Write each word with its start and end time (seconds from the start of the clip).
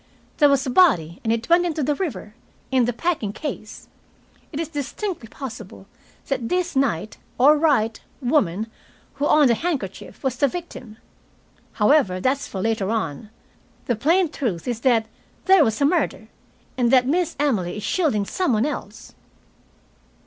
"There 0.37 0.49
was 0.49 0.65
a 0.65 0.71
body, 0.71 1.19
and 1.23 1.31
it 1.31 1.47
went 1.47 1.63
into 1.63 1.83
the 1.83 1.93
river 1.93 2.33
in 2.71 2.85
the 2.85 2.91
packing 2.91 3.31
case. 3.33 3.87
It 4.51 4.59
is 4.59 4.67
distinctly 4.69 5.27
possible 5.29 5.85
that 6.27 6.49
this 6.49 6.75
Knight 6.75 7.17
or 7.37 7.55
Wright 7.55 8.01
woman, 8.19 8.65
who 9.21 9.27
owned 9.27 9.51
the 9.51 9.53
handkerchief, 9.53 10.23
was 10.23 10.37
the 10.37 10.47
victim. 10.47 10.97
However, 11.73 12.19
that's 12.19 12.47
for 12.47 12.61
later 12.63 12.89
on. 12.89 13.29
The 13.85 13.95
plain 13.95 14.29
truth 14.29 14.67
is, 14.67 14.79
that 14.79 15.05
there 15.45 15.63
was 15.63 15.79
a 15.79 15.85
murder, 15.85 16.29
and 16.79 16.89
that 16.89 17.05
Miss 17.05 17.35
Emily 17.39 17.77
is 17.77 17.83
shielding 17.83 18.25
some 18.25 18.53
one 18.53 18.65
else." 18.65 19.13